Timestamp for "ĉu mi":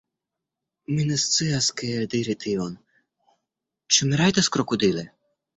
3.97-4.21